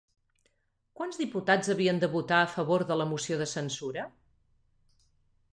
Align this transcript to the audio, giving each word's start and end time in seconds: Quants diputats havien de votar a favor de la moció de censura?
Quants 0.99 1.19
diputats 1.23 1.69
havien 1.75 2.01
de 2.05 2.09
votar 2.15 2.41
a 2.45 2.49
favor 2.55 2.87
de 2.93 2.99
la 3.03 3.09
moció 3.13 3.41
de 3.43 3.51
censura? 3.55 4.11